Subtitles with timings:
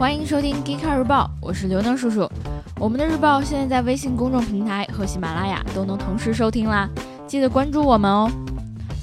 [0.00, 2.26] 欢迎收听《Geek 日报》，我是刘能叔叔。
[2.78, 6.88] 我们的日报现在在微信公众平台和喜马拉雅都能同时收听啦，
[7.26, 8.26] 记得关注我们哦。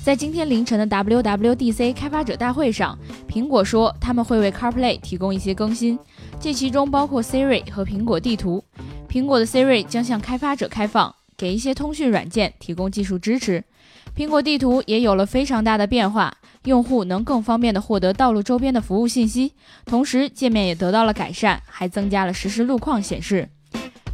[0.04, 2.98] 在今天凌晨的 WWDC 开发者大会上，
[3.30, 6.00] 苹果说他们会为 CarPlay 提供一些更新，
[6.40, 8.64] 这其中包括 Siri 和苹果地图。
[9.08, 13.64] 苹果的 Siri 将向开发者开放，给一些通讯软件提供技术支持。
[14.16, 16.34] 苹果地图也有了非常大的变化，
[16.66, 19.54] 用户能更方便地获得道路周边的服务信息，
[19.86, 23.48] 同时界面也得到了改善，还增加了实时路况显示。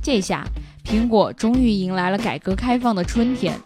[0.02, 0.46] 这下，
[0.86, 3.60] 苹果终于迎来了改革开放的春天。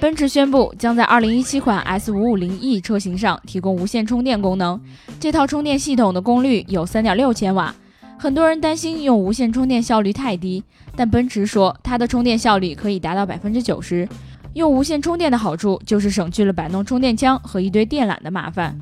[0.00, 4.80] 奔驰宣布将在2017款 S550e 车型上提供无线充电功能，
[5.18, 7.74] 这套充电系统的功率有3.6千瓦。
[8.16, 10.62] 很多人担心用无线充电效率太低，
[10.94, 14.08] 但奔驰说它的充电效率可以达到百分之九十。
[14.58, 18.76] 用无线充电的好处就是省去了摆弄充电枪和一堆电缆的麻烦。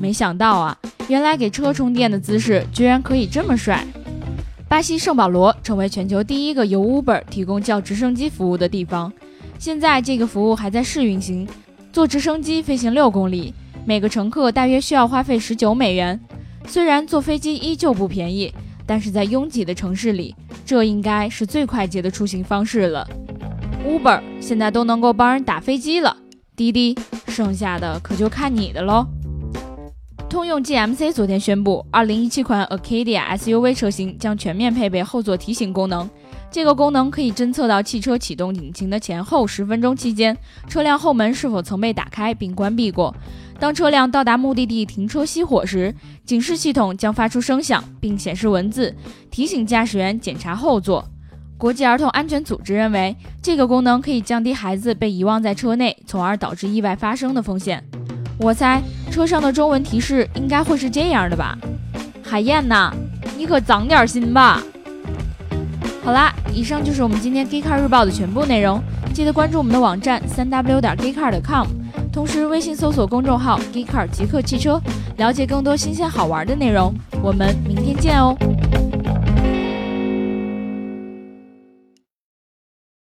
[0.00, 0.78] 没想到啊，
[1.08, 3.84] 原来给车充电的姿势居然可以这么帅！
[4.68, 9.12] 巴西圣保罗成为全球第一个由 Uber 提供叫直升机服务的地方。
[9.58, 11.48] 现在这个服务还在试运行，
[11.92, 13.52] 坐直升机飞行六公里，
[13.84, 16.20] 每个乘客大约需要花费十九美元。
[16.68, 18.54] 虽然坐飞机依旧不便宜，
[18.86, 20.32] 但是在拥挤的城市里，
[20.64, 23.04] 这应该是最快捷的出行方式了。
[23.84, 26.16] Uber 现在都能够帮人打飞机了，
[26.56, 26.96] 滴滴，
[27.28, 29.06] 剩下的可就看你的喽。
[30.28, 36.08] 通用 GMC 昨天宣布，2017款 Acadia SUV 车型将全面配备后座提醒功能。
[36.50, 40.36] 这个功能可以侦测到汽车启动引擎的前后十分钟期间，
[40.68, 43.14] 车辆后门是否曾被打开并关闭过。
[43.58, 48.94] 当车辆到达目的地停车熄火时，警示系统将发出声响并显示文字，
[49.30, 51.06] 提醒驾驶员检查后座。
[51.58, 57.82] 国际儿童安全组织认为，这个功能可以降低孩子被遗忘在车内，从而导致意外发生的风险。
[58.38, 61.58] 我猜车上的中文提示应该会是这样的吧？
[62.22, 62.92] 海燕呐，
[63.36, 64.62] 你可长点心吧！
[66.04, 68.80] 好啦，以上就是我们今天 Geek Car 日报的全部内容。
[69.12, 71.66] 记得关注我们的网站三 w 点 geekcar.com，
[72.12, 74.80] 同时微信搜索公众号 Geek Car 极客汽车，
[75.16, 76.94] 了解更多新鲜好玩的内容。
[77.20, 78.36] 我们明天见哦！